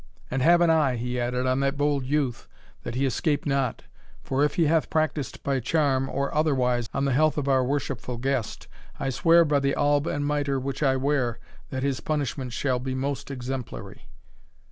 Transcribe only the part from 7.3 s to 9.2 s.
of our worshipful guest, I